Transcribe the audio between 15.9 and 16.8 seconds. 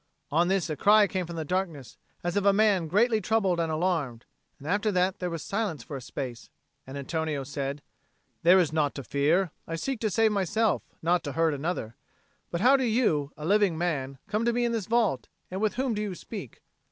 do you speak?"